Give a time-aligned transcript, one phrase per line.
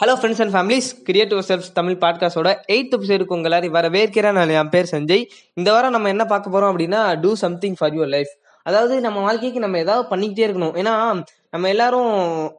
[0.00, 4.88] Hello friends and families create yourself Tamil பாட்காஸ்டோட eighth எபிசோடுக்கு உங்களை வரவேற்கிறேன் நான் என் பேர்
[4.90, 5.24] சஞ்சய்.
[5.54, 8.32] இந்த வாரம் நம்ம என்ன பார்க்க போகிறோம் அப்படின்னா do something for your life
[8.62, 10.72] அதாவது நம்ம வாழ்க்கைக்கு நம்ம ஏதாவது பண்ணிக்கிட்டே இருக்கணும்.
[10.80, 12.08] ஏன்னா நம்ம எல்லாரும்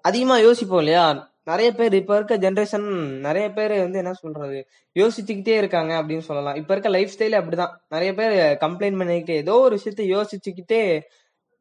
[0.02, 1.06] அதிகமாக யோசிப்போம் இல்லையா?
[1.44, 2.88] நிறைய பேர் இப்போ இருக்க ஜென்ரேஷன்
[3.28, 4.68] நிறைய பேர் வந்து என்ன சொல்றது?
[4.96, 6.56] யோசிச்சுக்கிட்டே இருக்காங்க அப்படின்னு சொல்லலாம்.
[6.56, 7.76] இப்போ இருக்க லைஃப் ஸ்டைல் அப்படிதான்.
[7.90, 10.82] நிறைய பேர் கம்ப்ளைண்ட் பண்ணிக்கிட்டு ஏதோ ஒரு விஷயத்த யோசிச்சுக்கிட்டே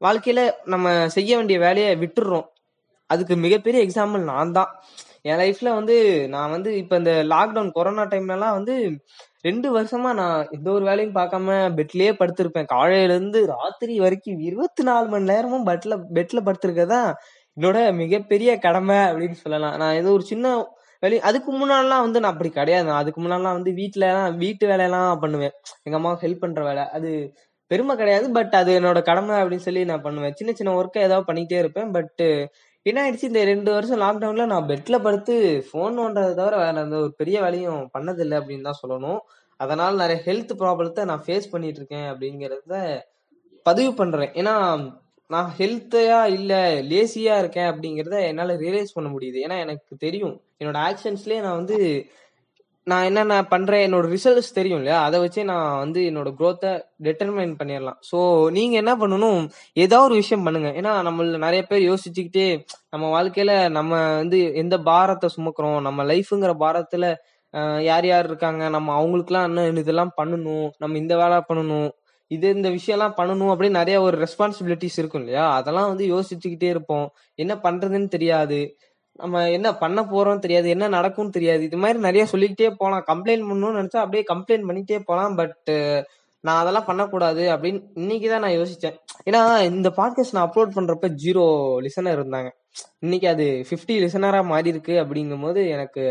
[0.01, 2.49] வாழ்க்கையில நம்ம செய்ய வேண்டிய வேலையை விட்டுடுறோம்
[3.07, 4.73] அதுக்கு மிகப்பெரிய எக்ஸாம்பிள் நான் தான்
[5.25, 5.97] என் லைஃப்ல வந்து
[6.29, 8.75] நான் வந்து இப்ப இந்த லாக்டவுன் கொரோனா டைம்லலாம் வந்து
[9.43, 12.71] ரெண்டு வருஷமா நான் எந்த ஒரு வேலையும் பார்க்காம பெட்லயே படுத்திருப்பேன்.
[12.75, 17.03] காலையில இருந்து ராத்திரி வரைக்கும் இருபத்தி நாலு மணி நேரமும் பெட்ல பெட்ல படுத்திருக்கதா
[17.57, 19.77] என்னோட மிகப்பெரிய கடமை அப்படின்னு சொல்லலாம்.
[19.77, 20.47] நான் ஏதோ ஒரு சின்ன
[21.03, 22.87] வேலை அதுக்கு முன்னாடிலாம் வந்து நான் அப்படி கிடையாது.
[22.89, 25.55] நான் அதுக்கு முன்னாடிலாம் வந்து வீட்டிலலாம் வீட்டு வேலையெல்லாம் பண்ணுவேன்.
[25.85, 27.11] எங்க அம்மாவுக்கு ஹெல்ப் பண்ற வேலை அது
[27.71, 28.27] பெருமை கிடையாது.
[28.33, 30.35] பட் அது என்னோட கடமை அப்படின்னு சொல்லி நான் பண்ணுவேன்.
[30.35, 31.91] சின்ன சின்ன ஒர்க்கை ஏதாவது பண்ணிக்கிட்டே இருப்பேன்.
[31.93, 32.23] பட்
[32.87, 33.23] என்ன ஆயிடுச்சு?
[33.23, 35.35] இந்த ரெண்டு வருஷம் லாக்டவுன்ல நான் பெட்ல படுத்து
[35.73, 39.19] ஃபோன் நோண்டதை தவிர வேற எந்த ஒரு பெரிய வேலையும் பண்ணதில்லை அப்படின்னு தான் சொல்லணும்.
[39.61, 42.77] அதனால நிறைய ஹெல்த் ப்ராப்ளத்தை நான் ஃபேஸ் பண்ணிட்டு இருக்கேன் அப்படிங்கிறத
[43.67, 44.33] பதிவு பண்றேன்.
[44.33, 44.55] ஏன்னா
[45.31, 49.39] நான் ஹெல்த்தையா இல்ல லேசியா இருக்கேன் அப்படிங்கிறத என்னால ரியலைஸ் பண்ண முடியுது.
[49.47, 50.37] ஏன்னா எனக்கு தெரியும்.
[50.61, 51.79] என்னோட ஆக்ஷன்ஸ்லயே நான் வந்து
[52.91, 54.99] நான் என்னென்ன பண்றேன் என்னோட ரிசல்ட்ஸ் தெரியும் இல்லையா?
[55.07, 56.71] அதை வச்சே நான் வந்து என்னோட குரோத்தை
[57.07, 57.99] டெட்டர்மைன் பண்ணிடலாம்.
[58.11, 58.19] ஸோ
[58.57, 59.41] நீங்க என்ன பண்ணணும்?
[59.85, 60.71] ஏதாவது ஒரு விஷயம் பண்ணுங்க.
[60.81, 62.47] ஏன்னா நம்மள நிறைய பேர் யோசிச்சுக்கிட்டே
[62.95, 65.79] நம்ம வாழ்க்கையில நம்ம வந்து எந்த பாரத்தை சுமக்கிறோம்?
[65.89, 67.07] நம்ம லைஃப்ங்கிற பாரத்துல
[67.91, 68.63] யார் யார் இருக்காங்க?
[68.77, 70.69] நம்ம அவங்களுக்குலாம் இன்னும் இதெல்லாம் பண்ணணும்?
[70.83, 71.89] நம்ம இந்த வேலை பண்ணணும்.
[72.31, 75.47] இது இந்த விஷயம்லாம் பண்ணணும் அப்படின்னு நிறைய ஒரு ரெஸ்பான்சிபிலிட்டிஸ் இருக்கும் இல்லையா?
[75.59, 77.07] அதெல்லாம் வந்து யோசிச்சுக்கிட்டே இருப்போம்.
[77.43, 78.59] என்ன பண்றதுன்னு தெரியாது.
[79.21, 81.63] நம்ம என்ன பண்ண போறோம் தெரியாது என்ன நடக்கும்னு தெரியாது.
[81.65, 85.71] இது மாதிரி நிறைய சொல்லிக்கிட்டே போகலாம் கம்ப்ளைண்ட் பண்ணணும்னு நினைச்சா அப்படியே கம்ப்ளைண்ட் பண்ணிட்டே போகலாம் பட்
[86.45, 88.97] நான் அதெல்லாம் பண்ணக்கூடாது அப்படின்னு இன்னைக்கு தான் நான் யோசிச்சேன்.
[89.25, 91.45] ஏன்னா இந்த பாட்காஸ்ட் நான் அப்லோட் பண்றப்ப ஜீரோ
[91.87, 92.51] லிசனர் இருந்தாங்க.
[92.99, 96.05] இன்னைக்கு அது 50 லிசனரா மாறி இருக்கு அப்படிங்கும் போது எனக்கு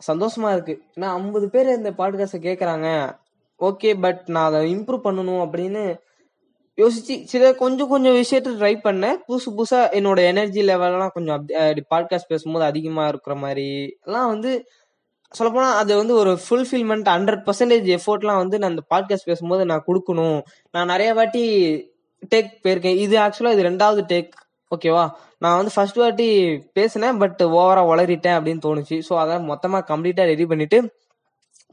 [0.00, 0.74] சந்தோஷமா இருக்கு.
[0.98, 2.88] ஏன்னா ஐம்பது பேர் இந்த பாட்காஸ்ட கேட்குறாங்க
[3.60, 5.82] ஓகே பட் நான் அதை இம்ப்ரூவ் பண்ணணும் அப்படின்னு
[6.78, 11.46] யோசிச்சு சில கொஞ்சம் கொஞ்சம் விஷயத்த ட்ரை பண்ணேன் புதுசு புதுசா என்னோட எனர்ஜி லெவல்லாம் கொஞ்சம்
[11.92, 14.52] பாட்காஸ்ட் பேசும்போது அதிகமா இருக்கிற மாதிரி எல்லாம் வந்து
[15.38, 20.40] சொல்லப்போனா அது வந்து ஒரு ஃபுல்ஃபில்மெண்ட் ஹண்ட்ரட் பர்சன்டேஜ் எஃபோர்ட்லாம் வந்து நான் அந்த பாட்காஸ்ட் பேசும்போது நான் கொடுக்கணும்.
[20.70, 21.44] நான் நிறைய வாட்டி
[22.34, 22.96] டேக் போயிருக்கேன்.
[22.96, 24.30] இது ஆக்சுவலா இது ரெண்டாவது டேக்
[24.70, 25.04] ஓகேவா
[25.38, 26.28] நான் வந்து ஃபர்ஸ்ட் வாட்டி
[26.72, 28.98] பேசினேன் பட் ஓவரா வளரிட்டேன் அப்படின்னு தோணுச்சு.
[29.08, 30.78] ஸோ அதை மொத்தமா கம்ப்ளீட்டா ரெடி பண்ணிட்டு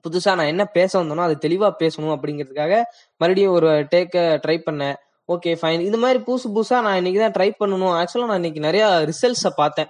[0.06, 2.74] புதுசா நான் என்ன பேச வந்தனோ அது தெளிவா பேசணும் அப்படிங்கிறதுக்காக
[3.22, 4.96] மறுபடியும் ஒரு டேக்க ட்ரை பண்ணேன்.
[5.30, 7.94] ஓகே ஃபைன் இது மாதிரி புதுசு புதுசா நான் இன்னைக்கு தான் ட்ரை பண்ணணும்.
[8.00, 9.90] ஆக்சுவலா நான் இன்னைக்கு நிறைய ரிசல்ட்ஸை பார்த்தேன்.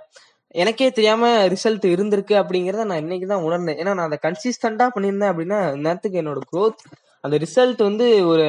[0.56, 3.78] எனக்கே தெரியாம ரிசல்ட் இருந்திருக்கு அப்படிங்கறத நான் இன்னைக்கு தான் உணர்ந்தேன்.
[3.82, 6.82] ஏன்னா நான் அதை கன்சிஸ்டண்டா பண்ணியிருந்தேன் அப்படின்னா நேரத்துக்கு என்னோட க்ரோத்
[7.24, 8.46] அந்த ரிசல்ட் வந்து ஒரு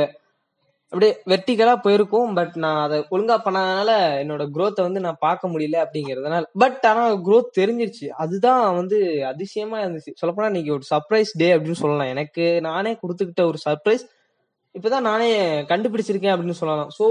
[0.92, 2.34] அப்படியே வெர்டிகலா போயிருக்கும்.
[2.34, 3.90] பட் நான் அதை ஒழுங்கா பண்ணாதனால
[4.22, 6.42] என்னோட குரோத்தை வந்து நான் பார்க்க முடியல அப்படிங்கறதுனால.
[6.58, 8.08] பட் ஆனா குரோத் தெரிஞ்சிருச்சு.
[8.08, 10.12] அதுதான் வந்து அதிசயமா இருந்துச்சு.
[10.20, 12.08] சொல்லப்போனா இன்னைக்கு ஒரு சர்ப்ரைஸ் டே அப்படின்னு சொல்லலாம்.
[12.08, 14.04] எனக்கு நானே கொடுத்துக்கிட்ட ஒரு சர்ப்ரைஸ்
[14.74, 15.30] இப்பதான் நானே
[15.62, 16.90] கண்டுபிடிச்சிருக்கேன் அப்படின்னு சொல்லலாம்.
[16.98, 17.06] சோ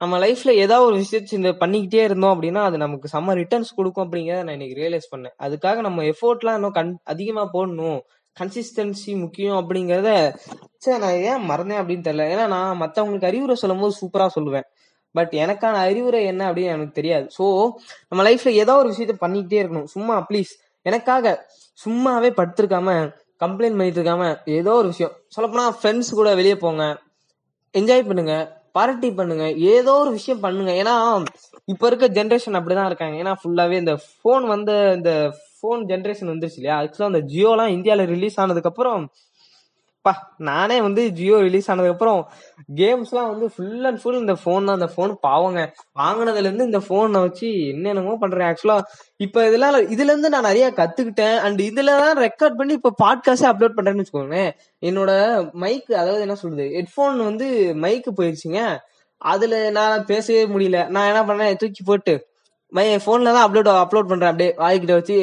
[0.00, 4.42] நம்ம லைஃப்ல ஏதாவது ஒரு விஷயத்த இந்த பண்ணிக்கிட்டே இருந்தோம் அப்படின்னா அது நமக்கு செம்ம ரிட்டர்ன்ஸ் கொடுக்கும் அப்படிங்கறத
[4.42, 5.34] நான் இன்னைக்கு ரியலைஸ் பண்ணேன்.
[5.42, 8.00] அதுக்காக நம்ம எஃபோர்ட்லாம் இன்னும் கண் அதிகமா போடணும்.
[8.40, 10.10] கன்சிஸ்டன்சி முக்கியம் அப்படிங்கறத
[10.84, 12.24] சரி நான் ஏன் மறந்தேன் அப்படின்னு தெரியல.
[12.34, 14.66] ஏன்னா நான் மத்தவங்களுக்கு அறிவுரை சொல்லும் போது சூப்பரா சொல்லுவேன்.
[15.14, 17.26] பட் எனக்கான அறிவுரை என்ன அப்படின்னு எனக்கு தெரியாது.
[17.38, 17.44] சோ
[18.08, 19.84] நம்ம லைஃப்ல ஏதோ ஒரு விஷயத்த பண்ணிக்கிட்டே இருக்கணும்.
[19.84, 20.52] சும்மா ப்ளீஸ்
[20.82, 21.34] எனக்காக
[21.84, 22.90] சும்மாவே படுத்திருக்காம
[23.44, 25.14] கம்ப்ளைண்ட் பண்ணிட்டு இருக்காம ஏதோ ஒரு விஷயம்.
[25.36, 26.84] சொல்லப்போனா ஃப்ரெண்ட்ஸ் கூட வெளியே போங்க.
[27.74, 28.34] என்ஜாய் பண்ணுங்க.
[28.72, 29.44] பார்ட்டி பண்ணுங்க.
[29.72, 30.72] ஏதோ ஒரு விஷயம் பண்ணுங்க.
[30.82, 30.94] ஏன்னா
[31.64, 33.16] இப்ப இருக்க ஜென்ரேஷன் அப்படிதான் இருக்காங்க.
[33.22, 35.10] ஏன்னா ஃபுல்லாவே இந்த ஃபோன் வந்த இந்த
[35.64, 36.78] ஃபோன் ஜென்ரேஷன் வந்துருச்சு இல்லையா?
[36.82, 39.04] ஆக்சுவலாக அந்த ஜியோலாம் இந்தியாவில் ரிலீஸ் ஆனதுக்கப்புறம்
[40.04, 42.18] பா நானே வந்து ஜியோ ரிலீஸ் ஆனதுக்கப்புறம்
[42.80, 44.78] கேம்ஸ்லாம் வந்து ஃபுல் அண்ட் ஃபுல் இந்த ஃபோன் தான்.
[44.78, 45.60] இந்த ஃபோன் பாவங்க.
[46.00, 48.82] வாங்கினதுலேருந்து இந்த ஃபோனை வச்சு என்னென்னமோ பண்ணுறேன் ஆக்சுவலாக
[49.16, 54.04] இப்போ இதெல்லாம் இதுலேருந்து நான் நிறையா கற்றுக்கிட்டேன் அண்ட் இதில் தான் ரெக்கார்ட் பண்ணி இப்போ பாட்காஸ்டே அப்லோட் பண்ணுறேன்னு
[54.04, 54.52] வச்சுக்கோங்களேன்.
[54.82, 55.10] என்னோட
[55.64, 57.48] மைக்கு அதாவது என்ன சொல்கிறது ஹெட்ஃபோன் வந்து
[57.86, 58.60] மைக்கு போயிடுச்சுங்க
[59.18, 60.88] அதில் நான் பேசவே முடியல.
[60.88, 61.56] நான் என்ன பண்ணேன்?
[61.56, 62.14] தூக்கி போட்டு
[62.76, 64.30] மை ஃபோனில் தான் அப்லோட் அப்லோட் பண்றேன்.
[64.30, 65.16] அப்படியே வாய்க்கிட்ட வச்சு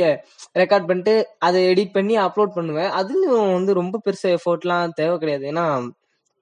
[0.60, 1.14] ரெக்கார்ட் பண்ணிட்டு
[1.48, 2.92] அதை எடிட் பண்ணி அப்லோட் பண்ணுவேன்.
[3.00, 5.46] அதுலயும் வந்து ரொம்ப பெருசு எஃபோர்ட்லாம் தேவை கிடையாது.
[5.52, 5.66] ஏன்னா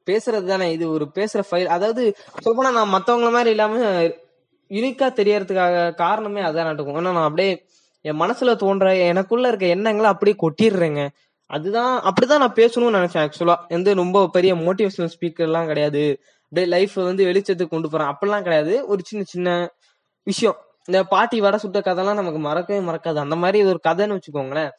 [0.07, 0.67] பேசுறது தானே.
[0.71, 2.03] இது ஒரு பேசுற ஃபைல் அதாவது
[2.43, 3.79] சொல்லப்போனா நான் மத்தவங்கள மாதிரி இல்லாம
[4.71, 6.97] யூனிக்கா தெரியறதுக்காக காரணமே அதான் நடக்கும்.
[6.99, 7.51] ஏன்னா நான் அப்படியே
[8.05, 11.01] என் மனசுல தோன்ற எனக்குள்ள இருக்க எண்ணங்களை அப்படியே கொட்டிடுறேங்க.
[11.49, 16.03] அதுதான் அப்படிதான் நான் பேசணும்னு நினைச்சேன் ஆக்சுவலா எந்த ரொம்ப பெரிய மோட்டிவேஷனல் ஸ்பீக்கர் எல்லாம் கிடையாது.
[16.43, 18.11] அப்படியே லைஃப் வந்து வெளிச்சத்துக்கு கொண்டு போறேன்.
[18.13, 18.73] அப்படிலாம் கிடையாது.
[18.87, 19.49] ஒரு சின்ன சின்ன
[20.27, 20.57] விஷயம்.
[20.89, 23.19] இந்த பாட்டி வர சுட்ட கதைலாம் நமக்கு மறக்கவே மறக்காது.
[23.25, 24.71] அந்த மாதிரி இது ஒரு கதைன்னு வச்சுக்கோங்களேன்.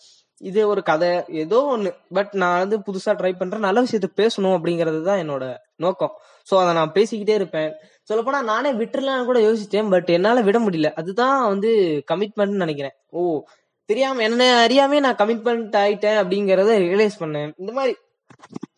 [0.48, 1.10] இது ஒரு கதை
[1.42, 1.90] ஏதோ ஒண்ணு.
[2.16, 3.64] பட் நான் வந்து புதுசா ட்ரை பண்றேன்.
[3.66, 5.44] நல்ல விஷயத்த பேசணும் அப்படிங்கிறது தான் என்னோட
[5.84, 6.12] நோக்கம்.
[6.50, 7.70] சோ அதை நான் பேசிக்கிட்டே இருப்பேன்.
[8.08, 10.90] சொல்லப்போனா நானே விட்டுறலாம்னு கூட யோசிச்சேன் பட் என்னால விட முடியல.
[11.00, 11.70] அதுதான் வந்து
[12.12, 12.94] கமிட்மெண்ட்னு நினைக்கிறேன்.
[13.10, 13.20] ஓ
[13.90, 17.52] தெரியாம என்ன அறியாமே நான் கமிட்மெண்ட் ஆயிட்டேன் அப்படிங்கறத ரியலைஸ் பண்ணேன்.
[17.62, 17.94] இந்த மாதிரி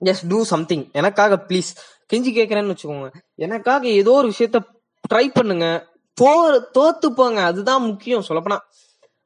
[0.08, 1.70] ஜஸ்ட் டூ சம்திங் எனக்காக ப்ளீஸ்
[2.12, 3.08] கெஞ்சி கேட்கறேன்னு வச்சுக்கோங்க.
[3.46, 4.60] எனக்காக ஏதோ ஒரு விஷயத்த
[5.10, 5.66] ட்ரை பண்ணுங்க.
[6.18, 6.30] போ
[6.76, 8.58] தோத்துப்போங்க அதுதான் முக்கியம் சொல்லப்போனா.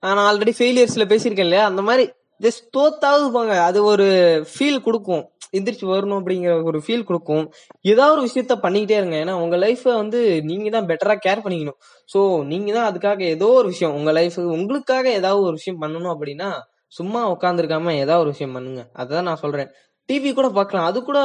[0.02, 1.64] நான் ஆல்ரெடி ஃபெயிலியர்ஸ்ல பேசியிருக்கேன் இல்லையா?
[1.64, 2.04] அந்த மாதிரி
[2.40, 3.54] ஜஸ்ட் தோத்தாவது போங்க.
[3.68, 4.06] அது ஒரு
[4.52, 5.24] ஃபீல் கொடுக்கும்.
[5.52, 7.44] எந்திரிச்சு வரணும் அப்படிங்கிற ஒரு ஃபீல் கொடுக்கும்.
[7.84, 9.16] ஏதாவது ஒரு விஷயத்த பண்ணிக்கிட்டே இருங்க.
[9.16, 11.78] ஏன்னா உங்க லைஃப்பை வந்து நீங்க தான் பெட்டரா கேர் பண்ணிக்கணும்.
[12.08, 16.48] ஸோ நீங்க தான் அதுக்காக ஏதோ ஒரு விஷயம் உங்க லைஃப் உங்களுக்காக ஏதாவது ஒரு விஷயம் பண்ணணும் அப்படின்னா
[16.88, 18.82] சும்மா உட்காந்துருக்காம ஏதாவது ஒரு விஷயம் பண்ணுங்க.
[18.94, 19.70] அதான் நான் சொல்றேன்.
[20.08, 21.18] டிவி கூட பார்க்கலாம் அது கூட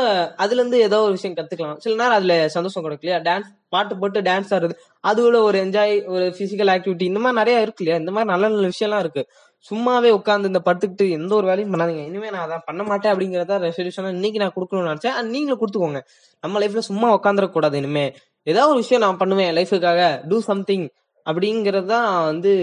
[0.43, 1.77] அதுல இருந்து ஏதோ ஒரு விஷயம் கத்துக்கலாம்.
[1.83, 3.19] சில நேரம் அதுல சந்தோஷம் கிடைக்கும் இல்லையா?
[3.27, 4.75] டான்ஸ் பாட்டு போட்டு டான்ஸ் ஆடுறது
[5.09, 7.99] அது கூட ஒரு என்ஜாய் ஒரு பிசிக்கல் ஆக்டிவிட்டி இந்த மாதிரி நிறைய இருக்கு இல்லையா?
[8.03, 9.23] இந்த மாதிரி நல்ல நல்ல விஷயம்லாம் இருக்கு.
[9.69, 12.03] சும்மாவே உட்காந்து இந்த படுத்துக்கிட்டு எந்த ஒரு வேலையும் பண்ணாதீங்க.
[12.09, 15.17] இனிமே நான் அதான் பண்ண மாட்டேன் அப்படிங்கறத ரெசல்யூஷனா இன்னைக்கு நான் கொடுக்கணும்னு நினைச்சேன்.
[15.35, 16.01] நீங்களும் கொடுத்துக்கோங்க.
[16.43, 18.05] நம்ம லைஃப்ல சும்மா உட்காந்துடக்கூடாது இனிமே.
[18.47, 19.51] ஏதாவது ஒரு விஷயம் நான் பண்ணுவேன்.
[19.59, 20.85] லைஃபுக்காக டூ சம்திங்
[21.25, 22.53] அப்படிங்கறது தான் வந்து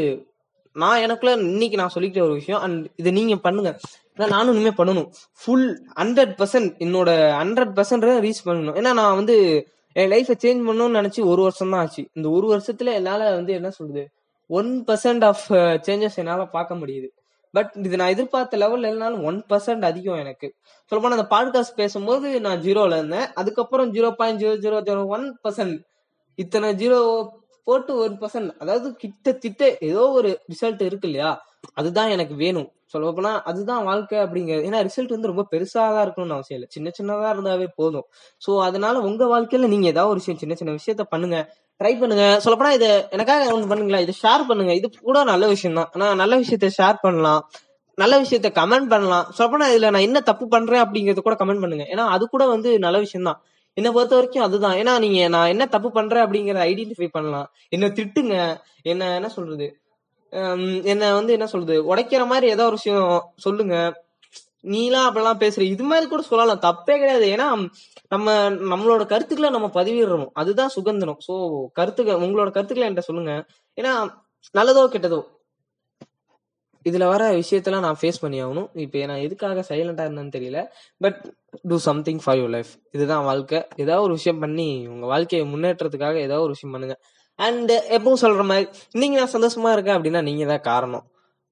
[0.78, 3.70] நான் எனக்குள்ள இன்னைக்கு நான் சொல்லிக்கிட்ட ஒரு விஷயம் அண்ட் இதை நீங்க பண்ணுங்க.
[4.16, 5.08] ஏன்னா நானும் இனிமே பண்ணணும்.
[5.40, 7.10] ஃபுல் ஹண்ட்ரட் பர்சன்ட் என்னோட
[7.40, 8.76] ஹண்ட்ரட் பர்சன்ட் ரீச் பண்ணணும்.
[8.78, 9.36] ஏன்னா நான் வந்து
[9.92, 12.08] என் லைஃபை சேஞ்ச் பண்ணணும்னு நினைச்சு ஒரு வருஷம் தான் ஆச்சு.
[12.12, 14.08] இந்த ஒரு வருஷத்துல என்னால வந்து என்ன சொல்றது?
[14.46, 15.44] ஒன் பர்சன்ட் ஆஃப்
[15.86, 17.08] சேஞ்சஸ் என்னால பார்க்க முடியுது.
[17.52, 20.54] பட் இது நான் எதிர்பார்த்த லெவல் இருந்தாலும் ஒன் பர்சன்ட் அதிகம் எனக்கு.
[20.90, 23.26] சொல்லப்போனா அந்த பாட்காஸ்ட் பேசும்போது நான் ஜீரோல இருந்தேன்.
[23.34, 25.78] அதுக்கப்புறம் zero point zero zero zero one percent
[26.34, 27.28] இத்தனை ஜீரோ
[27.68, 31.30] போட்டு ஒரு பர்சன்ட் அதாவது கிட்டத்தட்ட ஏதோ ஒரு ரிசல்ட் இருக்கு இல்லையா
[31.80, 32.68] அதுதான் எனக்கு வேணும்.
[32.92, 34.66] சொல்ல போனா அதுதான் வாழ்க்கை அப்படிங்கிறது.
[34.68, 36.68] ஏன்னா ரிசல்ட் வந்து ரொம்ப பெருசா தான் இருக்கணும்னு அவசியம் இல்லை.
[36.76, 38.06] சின்ன சின்னதா இருந்தாவே போதும்.
[38.42, 41.38] சோ அதனால உங்க வாழ்க்கையில நீங்க ஏதாவது ஒரு விஷயம் சின்ன சின்ன விஷயத்த பண்ணுங்க.
[41.80, 42.24] ட்ரை பண்ணுங்க.
[42.44, 44.72] சொல்லப்போனா இதை எனக்காக ஒன்று பண்ணுங்களா இதை ஷேர் பண்ணுங்க.
[44.80, 47.42] இது கூட நல்ல விஷயம் தான் ஆனா நல்ல விஷயத்த ஷேர் பண்ணலாம்.
[47.98, 49.26] நல்ல விஷயத்த கமெண்ட் பண்ணலாம்.
[49.36, 51.86] சொல்லப்போனா இதுல நான் என்ன தப்பு பண்றேன் அப்படிங்கறது கூட கமெண்ட் பண்ணுங்க.
[51.94, 53.38] ஏன்னா அது கூட வந்து நல்ல விஷயம் தான்
[53.78, 54.76] என்னை பொறுத்த வரைக்கும் அதுதான்.
[54.80, 57.48] ஏன்னா நீங்க நான் என்ன தப்பு பண்றேன் அப்படிங்கறத ஐடென்டிஃபை பண்ணலாம்.
[57.69, 58.36] என்ன திட்டுங்க.
[58.82, 59.69] என்ன என்ன சொல்றது?
[60.92, 61.76] என்ன வந்து என்ன சொல்றது?
[61.90, 63.76] உடைக்கிற மாதிரி ஏதோ ஒரு விஷயம் சொல்லுங்க.
[64.64, 65.60] நீலாம் அப்படிலாம் பேசுற.
[65.75, 66.62] இது மாதிரி கூட சொல்லலாம்.
[66.66, 67.26] தப்பே கிடையாது.
[67.34, 67.46] ஏன்னா
[68.08, 68.34] நம்ம
[68.72, 70.30] நம்மளோட கருத்துக்களை நம்ம பதிவிடுறோம்.
[70.32, 71.20] அதுதான் சுதந்திரம்.
[71.28, 71.34] சோ
[71.72, 73.34] கருத்துக்கள் உங்களோட கருத்துக்களை என்கிட்ட சொல்லுங்க.
[73.78, 73.92] ஏன்னா
[74.54, 75.20] நல்லதோ கெட்டதோ.
[76.86, 78.69] இதுல வர விஷயத்தெல்லாம் நான் ஃபேஸ் பண்ணி ஆகணும்.
[78.84, 80.60] இப்போ நான் எதுக்காக சைலண்டா இருந்தேன்னு தெரியல.
[81.04, 81.19] But
[81.70, 83.60] do something for your life இதுதான் வாழ்க்கை.
[83.82, 86.96] ஏதாவது ஒரு விஷயம் பண்ணி உங்க வாழ்க்கையை முன்னேற்றத்துக்காக ஏதாவது ஒரு விஷயம் பண்ணுங்க.
[87.38, 91.04] அண்ட் எப்பவும் சொல்ற மாதிரி இன்னைக்கு நான் சந்தோஷமா இருக்கேன் அப்படின்னா நீங்க தான் காரணம்.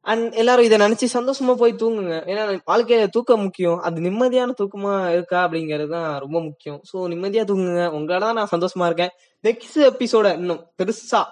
[0.06, 2.16] அண்ட் எல்லாரும் இதை நினைச்சு சந்தோஷமா போய் தூங்குங்க.
[2.30, 3.78] ஏன்னா வாழ்க்கையில தூக்கம் முக்கியம்.
[3.86, 6.80] அது நிம்மதியான தூக்கமா இருக்கா அப்படிங்கிறது தான் ரொம்ப முக்கியம்.
[6.90, 7.86] ஸோ நிம்மதியா தூங்குங்க.
[7.98, 9.12] உங்களால தான் நான் சந்தோஷமா இருக்கேன்.
[9.44, 11.22] நெக்ஸ்ட் எபிசோட இன்னும் பெருசா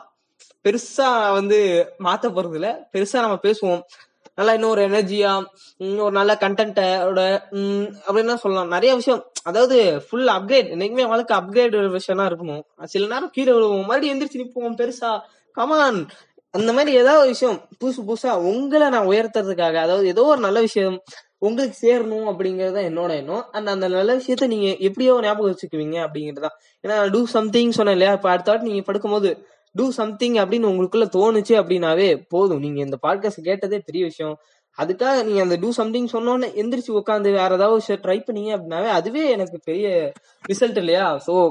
[0.64, 1.08] பெருசா
[1.38, 1.58] வந்து
[2.06, 3.82] மாத்த போறது இல்ல பெருசா நம்ம பேசுவோம்.
[4.38, 5.32] நல்லா இன்னும் ஒரு எனர்ஜியா
[6.04, 7.20] ஒரு நல்ல கண்டென்ட்டோட
[8.06, 8.72] அப்படின்னு சொல்லலாம்.
[8.76, 9.76] நிறைய விஷயம் அதாவது
[10.06, 12.62] ஃபுல் அப்கிரேட் என்னைக்குமே வாழ்க்கை அப்கிரேட் விஷயம்லாம் இருக்கணும்.
[12.94, 13.86] சில நேரம் கீழே விழுவோம்.
[13.90, 15.10] மறுபடியும் எந்திரிச்சு நிற்போம் பெருசா.
[15.56, 16.00] கமான்
[16.54, 20.96] அந்த மாதிரி ஏதாவது ஒரு விஷயம் புதுசு புதுசா உங்களை நான் உயர்த்துறதுக்காக அதாவது ஏதோ ஒரு நல்ல விஷயம்
[21.38, 23.44] உங்களுக்கு சேரணும் அப்படிங்கறது தான் என்னோட எண்ணம்.
[23.56, 26.56] அந்த அந்த நல்ல விஷயத்த நீங்க எப்படியோ ஞாபகம் வச்சுக்குவீங்க அப்படிங்கிறதுதான்.
[26.84, 28.12] ஏன்னா டூ சம்திங் சொன்னேன் இல்லையா?
[28.18, 29.30] இப்ப அடுத்த வாட்டி நீங்க படுக்கும்போது
[29.74, 32.58] டூ சம்திங் அப்படின்னு உங்களுக்குள்ள தோணுச்சு அப்படின்னாவே போதும்.
[32.58, 34.36] நீங்க இந்த பாட்காஸ்ட் கேட்டதே பெரிய விஷயம்.
[34.78, 39.30] அதுக்காக நீங்க அந்த டூ சம்திங் சொன்னோன்னு எந்திரிச்சு உட்காந்து வேற ஏதாவது விஷயம் ட்ரை பண்ணீங்க அப்படின்னாவே அதுவே
[39.30, 40.12] எனக்கு பெரிய
[40.52, 41.22] ரிசல்ட் இல்லையா?
[41.26, 41.50] சோ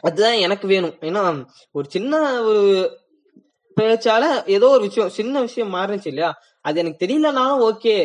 [0.00, 0.96] அதுதான் எனக்கு வேணும்.
[1.00, 2.62] ஏன்னா ஒரு சின்ன ஒரு
[3.80, 6.30] பேச்சால ஏதோ ஒரு விஷயம் சின்ன விஷயம் மாறுச்சு இல்லையா?
[6.60, 7.96] அது எனக்கு தெரியலனாலும் ஓகே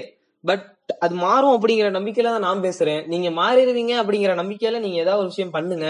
[0.44, 0.66] பட்
[1.00, 3.08] அது மாறும் அப்படிங்கிற நம்பிக்கையில தான் நான் பேசுறேன்.
[3.08, 5.88] நீங்க மாறிடுவீங்க அப்படிங்கிற நம்பிக்கையில நீங்க ஏதாவது ஒரு விஷயம் பண்ணுங்க.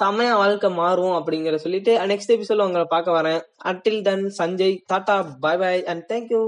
[0.00, 3.42] செமையா வாழ்க்கை மாறும் அப்படிங்கிற சொல்லிட்டு நெக்ஸ்ட் எபிசோட்ல உங்களை பார்க்க வரேன்.
[3.64, 6.42] Until then Sanjay tata bye bye and thank you